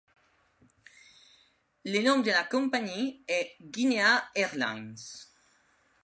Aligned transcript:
Le 1.85 1.99
nom 2.01 2.21
de 2.21 2.31
la 2.31 2.43
compagnie 2.43 3.23
est 3.27 3.51
Guinea 3.61 4.23
Airlines. 4.33 5.27